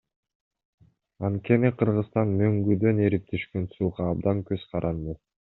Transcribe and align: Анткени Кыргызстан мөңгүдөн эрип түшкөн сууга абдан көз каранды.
Анткени 1.29 1.71
Кыргызстан 1.81 2.31
мөңгүдөн 2.39 3.03
эрип 3.09 3.29
түшкөн 3.35 3.69
сууга 3.77 4.09
абдан 4.15 4.43
көз 4.51 4.67
каранды. 4.75 5.19